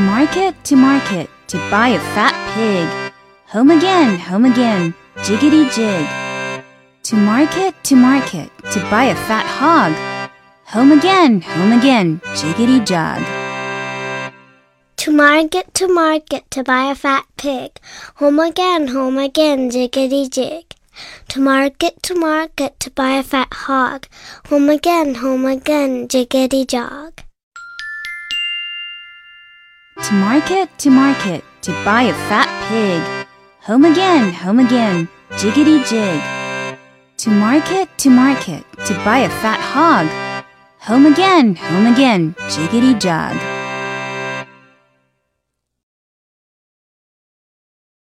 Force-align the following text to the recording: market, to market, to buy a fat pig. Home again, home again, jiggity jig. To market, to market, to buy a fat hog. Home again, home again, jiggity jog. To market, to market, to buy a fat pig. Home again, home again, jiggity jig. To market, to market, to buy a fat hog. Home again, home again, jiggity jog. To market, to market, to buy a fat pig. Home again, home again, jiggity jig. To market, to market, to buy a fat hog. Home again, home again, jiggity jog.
market, 0.00 0.54
to 0.64 0.76
market, 0.76 1.28
to 1.48 1.58
buy 1.70 1.88
a 1.88 2.00
fat 2.14 2.34
pig. 2.54 3.12
Home 3.48 3.70
again, 3.70 4.18
home 4.18 4.44
again, 4.44 4.94
jiggity 5.18 5.70
jig. 5.74 6.06
To 7.04 7.16
market, 7.16 7.74
to 7.84 7.96
market, 7.96 8.50
to 8.72 8.80
buy 8.90 9.04
a 9.04 9.14
fat 9.14 9.46
hog. 9.46 9.92
Home 10.66 10.92
again, 10.92 11.40
home 11.40 11.72
again, 11.72 12.20
jiggity 12.34 12.84
jog. 12.86 13.20
To 14.98 15.10
market, 15.10 15.74
to 15.74 15.88
market, 15.88 16.50
to 16.50 16.62
buy 16.62 16.90
a 16.90 16.94
fat 16.94 17.26
pig. 17.36 17.78
Home 18.16 18.38
again, 18.38 18.88
home 18.88 19.18
again, 19.18 19.70
jiggity 19.70 20.30
jig. 20.30 20.74
To 21.28 21.40
market, 21.40 22.02
to 22.04 22.14
market, 22.14 22.78
to 22.80 22.90
buy 22.90 23.12
a 23.12 23.22
fat 23.22 23.52
hog. 23.52 24.06
Home 24.48 24.68
again, 24.68 25.16
home 25.16 25.46
again, 25.46 26.06
jiggity 26.08 26.66
jog. 26.66 27.22
To 30.10 30.16
market, 30.16 30.68
to 30.78 30.90
market, 30.90 31.44
to 31.62 31.70
buy 31.84 32.02
a 32.02 32.12
fat 32.12 32.50
pig. 32.66 33.00
Home 33.60 33.84
again, 33.84 34.32
home 34.32 34.58
again, 34.58 35.08
jiggity 35.34 35.88
jig. 35.88 36.20
To 37.18 37.30
market, 37.30 37.88
to 37.98 38.10
market, 38.10 38.64
to 38.86 38.94
buy 39.04 39.18
a 39.18 39.28
fat 39.28 39.60
hog. 39.60 40.08
Home 40.80 41.06
again, 41.06 41.54
home 41.54 41.86
again, 41.86 42.34
jiggity 42.48 42.98
jog. 42.98 43.59